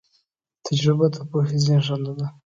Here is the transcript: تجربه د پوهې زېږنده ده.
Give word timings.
تجربه 0.65 1.05
د 1.13 1.15
پوهې 1.29 1.57
زېږنده 1.65 2.13
ده. 2.19 2.27